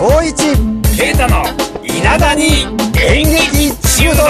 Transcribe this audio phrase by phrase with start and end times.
[0.00, 0.34] 翔一
[0.96, 1.44] ケイタの
[1.84, 2.44] 稲田に
[2.98, 4.22] 演劇中毒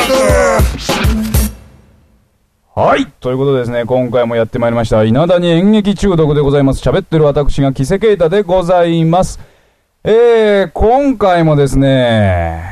[2.75, 3.07] はい。
[3.21, 6.83] ということでですね、今回もやってまいりました、稲田に演劇中毒でございます。
[6.83, 9.39] 喋ってる私が、キセケイタでございます。
[10.03, 12.65] えー、今回もですね、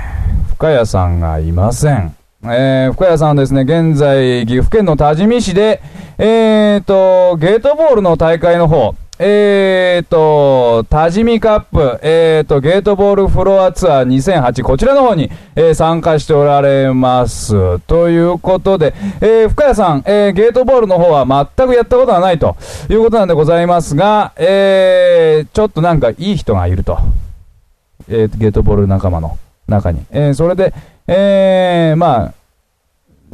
[0.54, 2.16] 深谷さんがいません。
[2.42, 5.80] えー、深谷さんはですね、現在、岐阜県の多治見市で、
[6.18, 17.80] えーと、ゲートボールの大会の方、えーと、多治見カップ、えーと、ゲートボールフロアツアー2008、こちらの方に、えー参加しておられます。
[17.80, 21.26] ということで、えー深谷さん、えーゲートボールの方は
[21.56, 22.56] 全くやったことがないと
[22.88, 26.98] いうことなんでございますが、えーちょっとなんかいい人がいると。
[28.08, 30.00] えーゲートボール仲間の中に。
[30.12, 30.72] えーそれで、
[31.08, 32.34] えーまあ、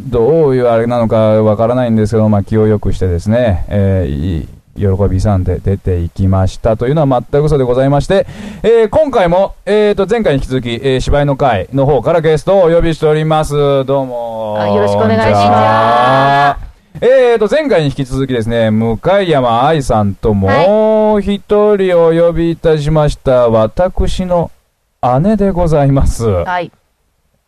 [0.01, 8.27] どういうあれなのかわからないんですけど、まあ、気を良くしてですね、えー喜びさんで出ていきましたというのは全く嘘でございまして、
[8.63, 13.55] えー今回も、えーと、前回に引き続き、えー芝居の会の方からゲストをお呼びしております。
[13.85, 14.57] どうも。
[14.61, 24.53] あよろしくお願いしますえーと、前回に引き続きですね、向山愛さんともう一人お呼びいたしました、私の
[25.23, 26.25] 姉でございます。
[26.25, 26.71] はい。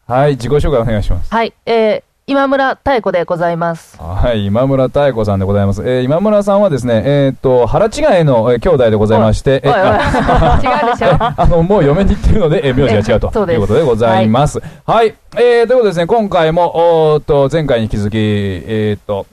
[0.06, 1.32] はい、自己紹介お願いします。
[1.32, 1.52] はい。
[1.64, 3.96] えー、今村妙子でございます。
[3.98, 5.82] はい、今村妙子さんでございます。
[5.82, 11.14] えー今村さんはですね、えっ、と、腹違いの、えー兄弟でございまして、えおいおいあ 違うでしょ。
[11.40, 14.60] あの、もう嫁に行ってるので、えー名字が違うということでございます。
[14.84, 19.26] はい、えーということでですね、今回も、おーっと、前回に引き続き、えっ、と、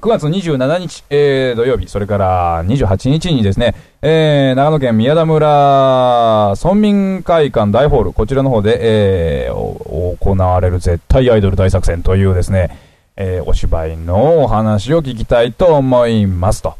[0.00, 12.78] 9月27日、えー土曜日、それから28日にですね、えー長野県宮田村村民会館大ホール、こちらの方で、えー行われる絶対アイドル大作戦というですね、
[13.16, 16.76] えーお芝居のお話を聞きたいと思いますと。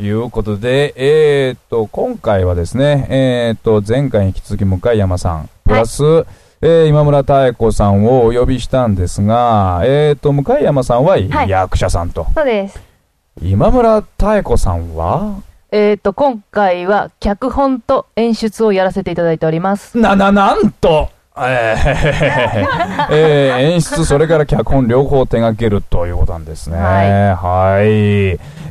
[0.00, 6.24] いうことで、えー、っと、今回はですね、えー、っと、前回に引き続き向山さん、プラス、
[6.62, 12.78] えー今村妙子さんをお呼びしたんですが、えー、っと、向山さんははい役者さんと、そうです。
[13.40, 15.40] 今村妙子さんは、
[15.72, 19.96] えっ、と、今回は脚本と演出をやらせていただいております。
[19.96, 21.08] な、な、なんと、
[21.42, 26.76] えー えー演出、それから脚本両方手掛けるということなんですね。
[26.78, 27.86] はいはい。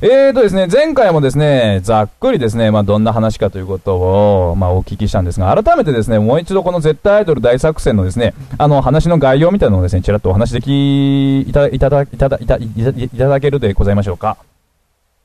[0.02, 14.38] えーとですね、前回もですね、ざっくりですね、まあどんな話かということを、まあお聞きしたんですが、改めてですね、もう一度この絶対アイドル大作戦のですね、あの話の概要みたいなのをですね、ちらっとお話でき、いただ、いただ、いただ、いたいたいただけるでございましょうか？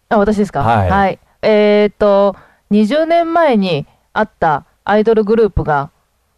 [0.09, 0.63] あ、私ですか？
[0.63, 2.35] はいえっ、と、
[2.73, 5.91] 20年前にあったアイドルグループが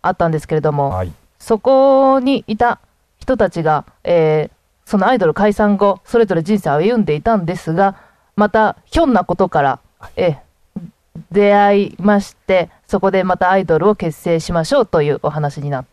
[0.06, 1.12] あったんですけれども、はい。
[1.38, 2.80] そそこにいた
[3.18, 4.56] 人たちが、えー
[4.86, 7.96] そのアイドル解散後、それぞれ人生を歩んでいたんですが、
[8.36, 9.80] また、ひょんなことから、
[10.14, 10.36] えー
[11.32, 15.84] 出会いまして、そこでまたアイドルを結成しましょうというお話になっ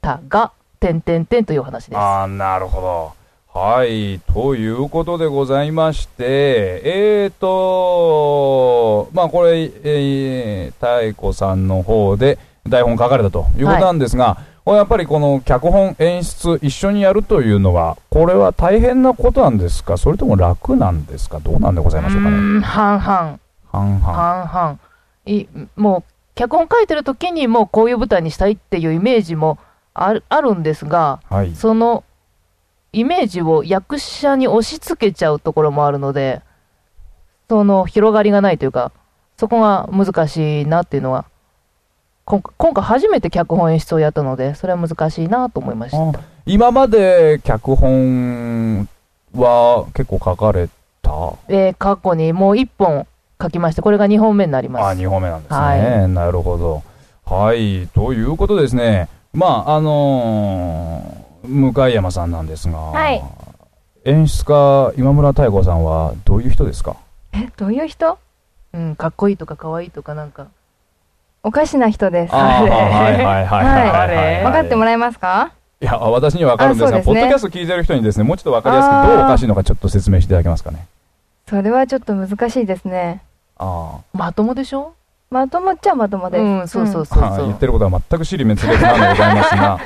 [0.00, 1.98] たが、てんてんてんというお話です。
[1.98, 3.58] ああ、なるほど。
[3.58, 4.20] はい。
[4.32, 12.38] ということでございまして、えーと、まあこれ、えー、太子さんの方で
[12.68, 19.98] 台本書かれたということなんですが、これやっぱりこの脚本、演出一緒にやるというのは、これは大変なことなんですか？
[19.98, 21.40] それとも楽なんですか？
[21.40, 22.60] どうなんでございましょうかね？
[22.60, 23.38] 半々。
[23.70, 24.00] 半々。
[24.00, 24.78] 半々
[25.26, 26.04] いもう
[26.34, 29.58] 脚本書いてる時にもうこういう舞台にしたいっていうイメージも
[29.92, 31.54] あるあるんですがはい。
[31.54, 32.02] その
[32.92, 36.42] イメージを役者に押し付けちゃうところもあるので
[37.48, 38.92] その広がりがないというか
[39.36, 41.26] そこが難しいなっていうのは
[42.24, 46.18] 今今回初めて脚本演出をやったのでそれは難しいなと思いました。
[46.18, 48.88] あ今まで脚本
[49.34, 50.68] は結構書かれ
[51.02, 51.10] た？
[51.48, 53.06] えー過去にもう1本
[53.40, 54.84] 書きましてこれが2本目になります。
[54.86, 55.58] あ、2本目なんですね。
[55.58, 56.82] はなるほど。
[57.26, 57.88] はい。
[57.88, 63.22] ということでですね、まあ、あのー向山さんなんですが、はい。
[64.06, 66.96] 演出家、今村妙子さんはどういう人ですか？
[67.34, 68.18] え、どういう人？
[68.72, 70.46] うん、かっこいいとかかわいいとかなんか
[71.44, 72.34] おかしな人です。
[72.34, 74.44] はいはいはいはいはいはいはい。
[74.44, 75.52] 分かってもらえますか？
[75.80, 80.86] いや、私にはわかるんですが、ポッドキャスト聞いてる人にですね、もうちょっとわかりやすく、どうおかしいのかちょっと説明していただけますかね？
[81.46, 83.20] それはちょっと難しいですね。
[83.58, 84.94] あまともでしょ？
[85.30, 86.40] まともっちゃまともです。
[86.40, 89.78] うんそうそうあそうそう言ってることは全く尻滅裂なんでございますが、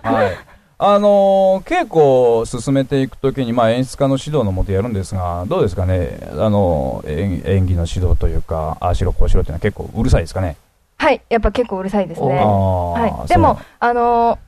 [0.10, 0.32] はい。
[0.78, 2.04] あのー稽古
[2.40, 10.56] を進めていくときに、まあ、演出家の指導のもとやるんですが、どうですかね、あのー演演技の指導というか、ああしろこうしろっていうのは結構うるさいですかね？
[10.98, 12.28] はい、やっぱ結構うるさいですね。
[12.36, 13.28] はい。
[13.28, 14.38] でも、あのー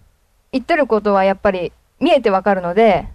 [0.50, 3.06] 言ってることはやっぱり見えてわかるので、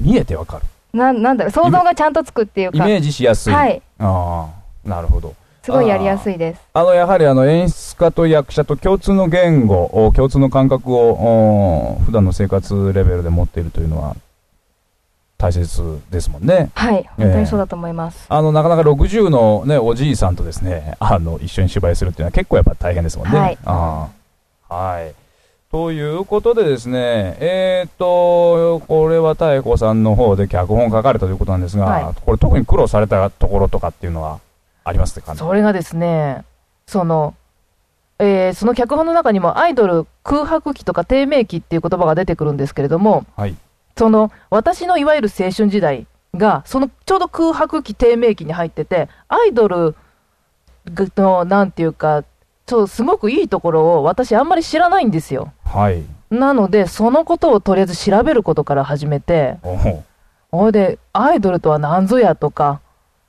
[0.00, 0.64] 見えてわかる。
[0.92, 3.54] なん、なんだろう、想像がちゃんとつくっていうか、イメージしやすい。
[3.54, 3.80] はい。
[3.98, 4.48] あ
[4.84, 5.34] あ、なるほど。
[5.62, 6.60] すすごいやりやすいです。
[6.72, 14.16] あの、やはりあの、演出家と役者と共通の言語、お共通の感覚を、お普段の生活レベルで持っているというのは、
[15.40, 16.70] 大切ですもんね。
[16.74, 18.26] はい、本当にそうだと思います。
[18.28, 23.38] あの、なかなか60のね、おじいさんとですね、 あの、一緒に芝居するっていうのは結構やっぱ大変ですもんね。
[23.38, 24.08] はいあ
[24.68, 25.14] あはい。
[25.72, 34.40] ということでですね、えっ、と、これは妙子さんの方で脚本書かれたということなんですが、はいこれ特に苦労されたところとかっていうのは
[34.84, 35.38] ありますかね？
[35.38, 36.44] それがですね、
[36.86, 37.34] その、
[38.18, 43.56] えーその脚本の中にもアイドル空白期とか低迷期っていう言葉が出てくるんですけれども、はい。
[44.00, 49.94] その私のいわゆる青春時代が、そのちょうど空白期、低迷期に入ってて、アイドル
[51.18, 52.24] のなんていうか、
[52.66, 55.52] そうすごくいいところを私、あんまり知らないんですよ。
[55.66, 56.02] はい。
[56.30, 60.02] なので、そのことをとりあえず調べることから始めて、おほ
[60.50, 62.80] ほいで、アイドルとは何ぞやとか、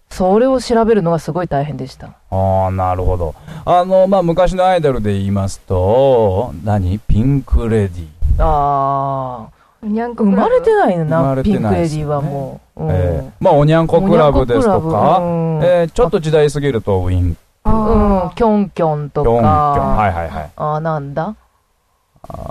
[0.10, 2.14] それを調べるのがすごい大変でした。
[2.30, 3.36] ああ、なるほど。
[3.66, 6.98] あの、まあ、昔のアイドルで言いますと、何？
[7.00, 8.08] ピンクレディ。
[8.40, 12.84] ああ、にゃんこ生まれてないの生まな、れてピンクレディはもう。
[12.84, 15.20] うんえーまあ、おにゃんこクラブですとか、
[15.64, 20.52] えーちょっと時代過ぎるとウィン、うん、あキョンキョンとキョンキョン、か、はいはいはい。
[20.56, 21.36] あーなんだ？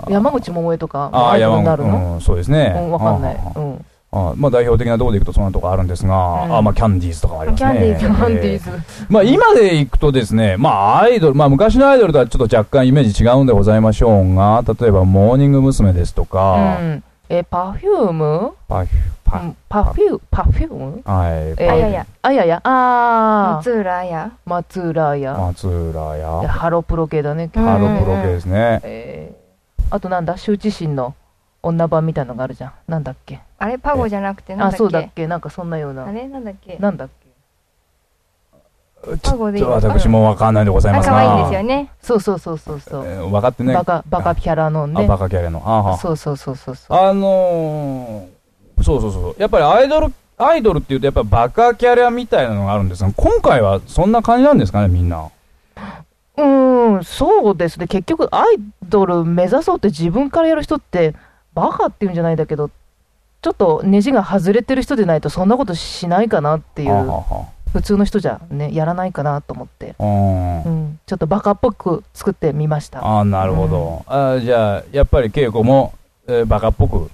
[0.09, 2.13] 山口百恵とか、ああ、アイドルにな山るの？
[2.15, 2.73] うん、そうですね。
[2.77, 3.37] うん、わかんない。
[3.37, 3.85] あうん。
[4.13, 7.69] ああまあ、代表的なところでいくとそんなとこあるんですが、うんあまあ、キャンディーズとかもありますね。
[7.71, 8.69] キャンディーズキャンディーえズ。
[8.69, 15.93] ーまあ、今でいくとですね、まあ、アイドル、まあ、昔のアイドルとはちょっと若干イメージ違うんでございましょうが、例えば、モーニング娘。
[15.93, 17.03] ですとうか、ん。
[17.33, 24.25] え、パフュームパフュ、パうんパフュー、パフュームはい、あやや、あやや、あ松浦綾。
[24.25, 25.37] ー、松浦や。
[25.37, 27.49] 松浦いやや、ハロプロ系だね。
[27.55, 27.63] うん。
[27.63, 28.81] ハロプロ系ですね。
[28.83, 31.15] えー、あとなんだ、羞恥心の
[31.63, 32.73] 女版みたいなのがあるじゃん。
[32.89, 33.39] なんだっけ？
[33.59, 34.77] あれ、パゴじゃなくて、なんだあ、っけ？
[34.79, 35.25] そうだっけ？
[35.25, 36.07] なんかそんなような。
[36.07, 36.75] あれなんだっけ？
[36.81, 37.20] なんだっけ？
[39.03, 41.13] ちょっと私もわかんないでございあ、ますが。
[41.13, 41.89] 可愛いんですよね。
[42.01, 43.05] そうそうそうそうそう。
[43.05, 43.73] えー分かってね。
[43.73, 45.07] バカ、バカキャラのあ、ね。
[45.07, 45.61] バカキャラの。
[45.65, 46.97] あはそうそうそうそうそう。
[46.97, 49.35] あのー、そうそうそう。
[49.39, 55.29] やっぱりアイドル、アイドルっていうとやっぱバカキャラみたいなのがあるんですが、今回はそんな感じなんですかね、みんな。
[56.37, 57.87] うーん、そうですね。
[57.87, 58.57] 結局、アイ
[58.87, 61.15] ドル目指そうって自分からやる人って、
[61.53, 62.69] バカっていうんじゃないんだけど、
[63.41, 70.09] ちょっとネジが外れてる人でないと、そんなことしないかなっていう、はあは普通の人じゃね、やらないかなと思って、あは
[70.65, 70.73] あうん。
[70.73, 72.99] うん、ちょっとバカっぽく作ってみました。
[72.99, 74.03] ああ、なるほど。
[74.07, 75.93] あーじゃあ、やっぱり稽古も、
[76.27, 77.09] えーバカっぽく、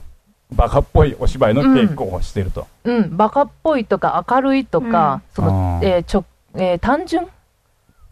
[0.53, 2.67] バカっぽいお芝居の稽古をしていると。
[2.83, 6.25] うん、バカっぽいとか、明るいとか、そのえーちょ
[6.55, 7.27] えー単純？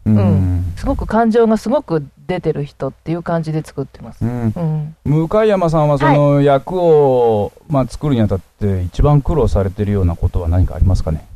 [0.06, 0.16] うん。
[0.16, 0.72] ん。
[0.76, 4.24] すごく感情がすごく出てる人っていう感じで作ってます。
[4.24, 4.94] うん。
[5.04, 11.26] うん、向山さんはその役を、まあ、作るにあたって一番苦労されているようなことは何かありますかね？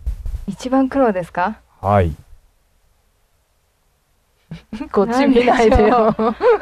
[0.51, 1.59] 一番苦労ですか？
[1.81, 2.13] はい。
[4.91, 6.13] こっち見ないでよ。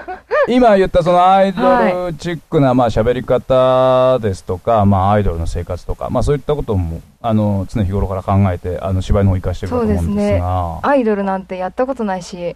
[0.47, 12.55] 今言ったそのアイドルチックなまあ喋り方ですとか、まあアイドルの生活とか、まあそういったことも、あの、常日頃から考えて、あの、芝居の方を生かしてるかと思うんですが、アイドルなんてやったことないし、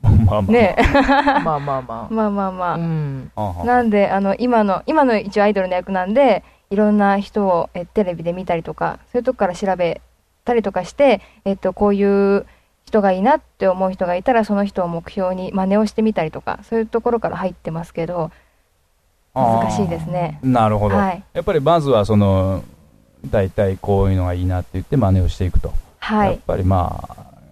[0.00, 0.42] まあまあ。
[0.42, 0.76] ね
[1.44, 2.74] まあまあままあまあまあ。
[2.76, 3.30] うん。
[3.34, 10.00] あはなんで、あの、今の、今の一応アイドルの役なんで、いろんな人をえテレビで見たりとか、そういうとこから調べ
[10.48, 12.02] たりとかして、えっと、こうい
[12.36, 12.46] う
[12.86, 18.30] 人がいいなって思う人がいたら、その人を目標に真似をしてみたりとか、そういうところから入ってますけど、
[19.34, 20.40] 難しいですね。
[20.42, 20.96] なるほど。
[20.96, 21.22] はい。
[21.34, 22.64] やっぱりまずはその、
[23.30, 25.72] 大体こういうのがいいなって言って真似をしていくと。
[25.98, 26.30] はい。
[26.30, 27.04] やっぱりま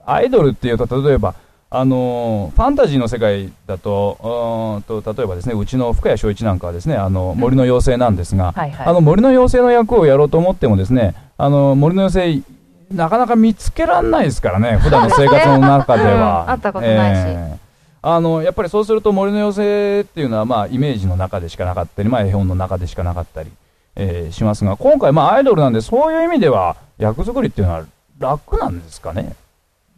[0.07, 1.35] あ、アイドルっていうと、例えば、
[1.69, 8.87] あのファンタジーの世界だと、うーんと例えばですね、うちの深谷翔一なんかはですね、あの森の妖精なんですが、はいはい。
[8.87, 12.43] あの森の妖精の役をやろうと思ってもですね、あの森の妖精、
[12.91, 16.43] なかなか見つけられないですからね、 普段の生活の中では。
[16.43, 17.67] うん会ったことないしえー
[18.09, 23.51] あのやっぱりそうすると森の妖精っていうのは、まあ、イメージの中でしかなかったり、まあ、絵本の中でしかなかったり、
[23.97, 27.85] えーしますが、今回、まあ、アイドルなんで、そういう意味では、役作りっていうのは
[28.21, 29.35] 楽なんですかね？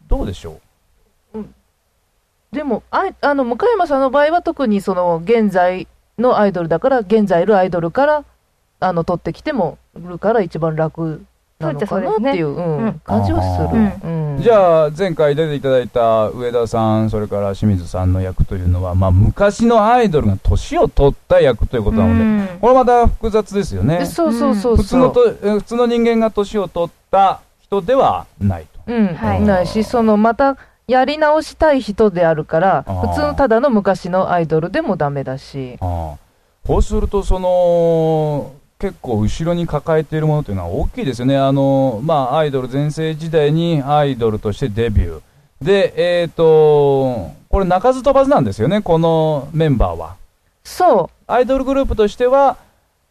[0.07, 0.57] どうでしょ
[2.51, 8.23] でもあいあの向山さんの場合は特にその現在のアイドルだから現在いるアイドルから
[8.79, 11.23] あの取ってきてもるから一番楽
[11.59, 13.81] なのかなっていううんうん感じはする。
[13.81, 22.23] うんうんじゃあ、前回出ていただいた上田さん、それから清水さんの役というのは、まあ、昔のアイドルが年を取った役ということなので、う
[22.55, 24.05] んこれまた複雑ですよね。
[24.05, 24.95] そうそうそう普通。
[24.95, 28.79] のとえ普通の人間が年を取った人ではないと。
[28.87, 30.55] うん、はいないし、そのまた
[30.87, 36.17] やり直したい人であるから、普通のただの昔のアイドルでもダメだし、こ
[36.77, 41.37] うすると、その、結構後ろに抱えているものというのは大きいですよね。
[41.37, 45.21] あの、まあ、アイドル全盛時代にアイドルとしてデビュー。
[45.61, 50.15] で、えっ、と、これ鳴かず飛ばずなんですよね、このメンバーは。
[50.63, 52.55] そアイドルグループとしては、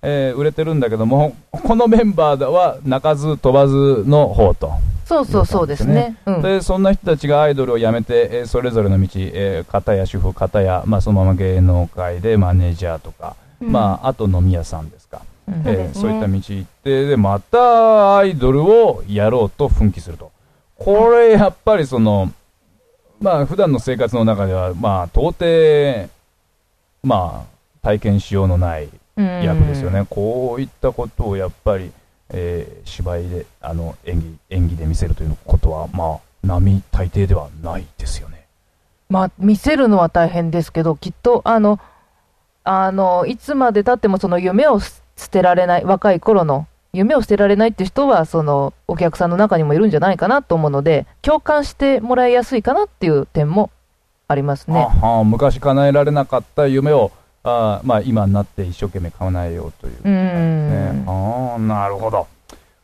[0.00, 4.68] えー売れてるんだけども、このメンバーは鳴かず飛ばずの方と。
[4.68, 4.70] う、
[5.04, 6.16] そうそうそうですね。
[6.24, 6.42] うん。
[6.42, 15.20] で、そんな人たちがアイドルを辞めて、えーそれぞれの道、えー、片や主婦、片や、まあ、そのまま芸能界でマネージャーとか、うんまあ、あと飲み屋さんですか。
[15.48, 20.30] うえーそういった道行って、で、またアイドルをやろうと奮起すると。
[20.76, 22.32] これ、やっぱりその、
[23.20, 26.08] まあ、普段の生活の中では、まあ、到底、
[27.02, 30.06] まあ、体験しようのないうん役ですよね。
[30.08, 31.90] こういったことをやっぱり、
[32.30, 38.46] えー芝居で、あの、演技、演技で見せるということは、まあ、並大抵ではないですよね。
[39.08, 41.80] まあ、見せるのは大変ですけど、きっと、あの、
[42.64, 44.90] あの、いつまで経ってもその夢を捨
[45.26, 53.70] てられない、若い頃の夢を捨てられないって人は、その、お客さんの中にもいるんじゃないかなと思うので、共感してもらいやすいかなっていう点も
[54.28, 54.88] ありますね。
[55.02, 57.10] あは昔叶えられなかった夢を、
[57.42, 59.94] あーまあ、今になって一生懸命叶えようという。
[61.06, 61.10] う。
[61.10, 62.26] ああ、なるほど。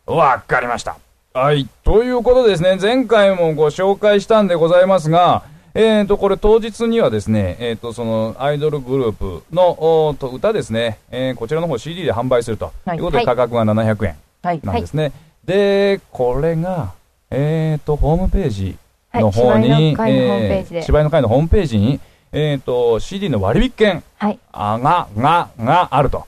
[0.07, 0.97] わかりました。
[1.33, 1.69] はい。
[1.83, 5.43] ということでですね、前回もご紹介したんでございますが、
[5.77, 9.71] えーと、これ当日にはですね、えーと、そのアイドルグループの
[10.07, 12.73] おーと歌ですね、えーこちらの方 CD で販売すると。
[12.87, 14.61] はいいうことで価格が700円はい。
[14.63, 15.11] なんですね。
[15.45, 16.93] で、これが、
[17.29, 18.77] えーと、ホームページ
[19.11, 22.01] はいの方に、芝居の会のホームページでえー芝居の会のホームページに、
[22.31, 24.39] えーと、CD の割引券、はい。
[24.53, 26.27] あが、が、があると。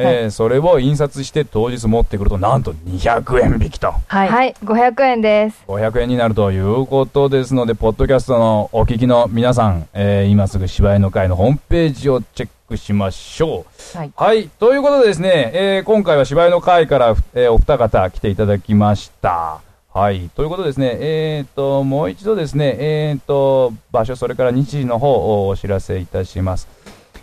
[0.00, 3.92] えーそれを印刷して当日持ってくると、なんと200円引きと。
[4.06, 4.28] はい。
[4.28, 4.54] はい。
[4.64, 5.64] 500円です。
[5.66, 13.98] 500円になるということですので、ポッドキャストのお聞きの皆さん、えー今すぐ芝居の会のホームページをチェックしましょう。
[13.98, 14.12] はい。
[14.14, 14.48] はい。
[14.60, 19.60] ということでですね、えー今回は芝居の会から、えーお二方来ていただきました。
[19.92, 20.30] はい。
[20.36, 26.68] ということでですね、えっ、と、もう一度ですね、えっ、と、場所、それから日時の方をお知らせいたします。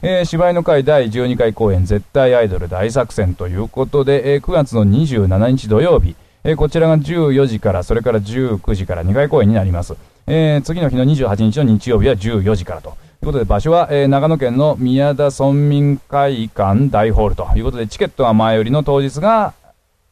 [0.07, 9.95] えー芝居の会第12回公演、絶対アイドル大作戦ということで、えー9月の27日土曜日、えーこちらが14時から、それから19時から2回公演になります。
[10.27, 12.91] えー次の日の28日の日曜日は14時からと。
[12.91, 19.55] ということで、場所は、えー長野県の宮田村民会館大ホールということで、チケットは前売りの当日が、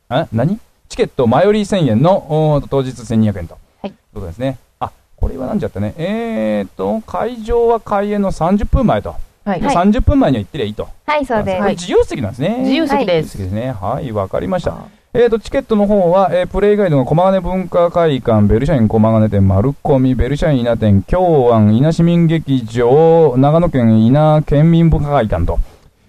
[0.10, 0.60] あ何？
[0.90, 3.60] チケット前売り1000円の当日1200円と。
[3.84, 4.58] はいいうことですね。
[4.80, 5.94] あ、これはなんじゃったね。
[5.98, 9.16] えーと、会場は開演の30分前と。
[9.46, 9.62] はい。
[9.62, 10.88] ではい30分前には行ってりゃいいと。
[11.06, 11.70] はい、そうです。
[11.70, 12.58] 自由席なんですね。
[12.60, 13.38] 自由席で自す。
[13.40, 13.72] 由席ですね。
[13.72, 14.76] はい、わかりました。
[15.16, 25.60] えーと、チケットの方は、えープレイガイドの駒金文化会館、ベルシャイン駒金店、丸込み、ベルシャイン稲店、京湾、稲市民劇場、長野県稲県民文化会館と。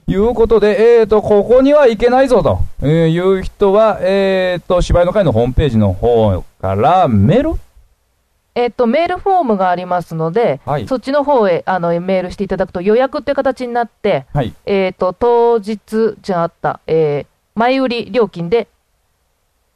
[0.06, 7.60] いうことで、えーと、ここには行けないぞと、えーいう人は、えーと、芝居の会のホームページの方からメール
[8.56, 14.54] えっと、メールフォームがありますので、はいそっちの方へあのメールしていただくと予約っていう形になって、はい。
[14.64, 18.66] えっと、当日じゃあった、えー前売り料金で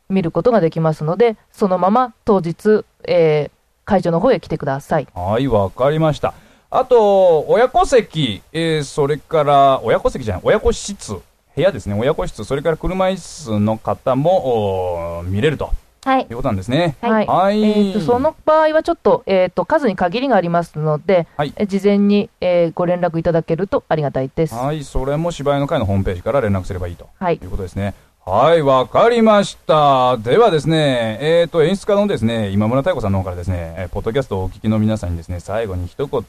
[0.09, 5.09] 見ることができますので、そのまま当日、えー会場の方へ来てください。
[5.15, 6.35] はい、わかりました。
[6.71, 11.23] あと、親子席、えーそれから、親子席じゃない、親子室、部
[11.57, 15.73] 屋ですね、親子室、それから車椅子の方も見れると
[16.09, 16.27] はいい。
[16.31, 16.97] うことなんですね。
[17.01, 17.63] はいはい。
[17.63, 24.55] えーとその場合はちょっと,、えーと数に限りがありますので、はいえ事前に、えーご連絡いただけるとありがたいです。
[24.55, 27.09] はい、それも芝居の会のホームページから連絡すればいいと。
[27.19, 27.95] はいということですね。
[28.25, 30.19] はい、わかりました。
[30.19, 36.23] ではですね、えっ、と、演出家のですね、今村太子さんの方からですね、えーポッドキャストをお聞きの皆さんにですね、最後に一言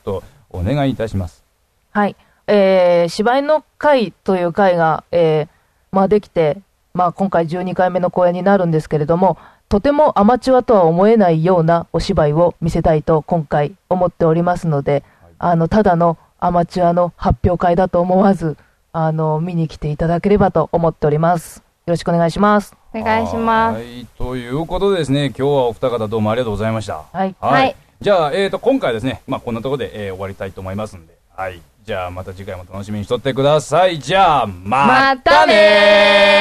[0.49, 1.43] お願いいたします。
[1.91, 2.15] はい。
[2.47, 5.47] えー芝居の会という会が、えー
[5.91, 6.59] まあ、できて、
[6.93, 9.37] まあ、今回12回目の公演になるんですけれども、
[9.69, 15.03] とてもアマチュアとは思えないようなお芝居を見せたいと今回思っておりますので、
[15.37, 18.57] あの、ただのアマチュアの発表会だと思わず、
[18.93, 21.57] あの、見に来ていただければと思っております。
[21.57, 22.75] よろしくお願いします。
[22.95, 23.75] お願いします。
[23.75, 27.03] はい、ということでですね、今日はお二方どうもありがとうございました。
[27.13, 27.35] はい。
[27.39, 31.61] はいじゃあ、えーと、今回はですね、まあ、こんなところで、えー終わりたいと思いますんで、はい。
[31.83, 33.99] じゃあ、また次回も楽しみにしとってください。
[33.99, 36.33] じゃあ、ままたね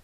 [0.00, 0.03] ー